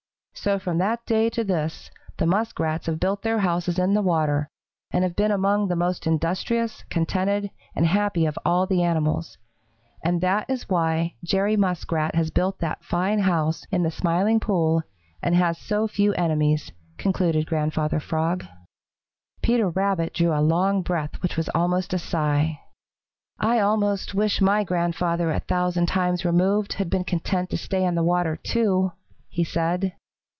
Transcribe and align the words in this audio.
"So 0.33 0.57
from 0.57 0.79
that 0.79 1.05
day 1.05 1.29
to 1.31 1.43
this, 1.43 1.91
the 2.17 2.25
Muskrats 2.25 2.87
have 2.87 2.99
built 2.99 3.21
their 3.21 3.37
houses 3.37 3.77
in 3.77 3.93
the 3.93 4.01
water, 4.01 4.47
and 4.89 5.03
have 5.03 5.15
been 5.15 5.29
among 5.29 5.67
the 5.67 5.75
most 5.75 6.07
industrious, 6.07 6.83
contented, 6.89 7.51
and 7.75 7.85
happy 7.85 8.25
of 8.25 8.39
all 8.43 8.65
the 8.65 8.81
animals. 8.81 9.37
And 10.03 10.19
that 10.21 10.49
is 10.49 10.67
why 10.67 11.13
Jerry 11.23 11.55
Muskrat 11.55 12.15
has 12.15 12.31
built 12.31 12.57
that 12.57 12.83
fine 12.83 13.19
house 13.19 13.67
in 13.69 13.83
the 13.83 13.91
Smiling 13.91 14.39
Pool 14.39 14.81
and 15.21 15.35
has 15.35 15.59
so 15.59 15.87
few 15.87 16.11
enemies," 16.13 16.71
concluded 16.97 17.45
Grandfather 17.45 17.99
Frog. 17.99 18.43
Peter 19.43 19.69
Rabbit 19.69 20.11
drew 20.11 20.33
a 20.33 20.41
long 20.41 20.81
breath, 20.81 21.21
which 21.21 21.37
was 21.37 21.49
almost 21.49 21.93
a 21.93 21.99
sigh. 21.99 22.59
"I 23.39 23.59
almost 23.59 24.15
wish 24.15 24.41
my 24.41 24.63
grandfather 24.63 25.29
a 25.29 25.41
thousand 25.41 25.85
times 25.85 26.25
removed 26.25 26.73
had 26.73 26.89
been 26.89 27.03
content 27.03 27.51
to 27.51 27.57
stay 27.57 27.83
in 27.85 27.93
the 27.93 28.01
water, 28.03 28.35
too," 28.37 28.93
he 29.27 29.43
said. 29.43 29.93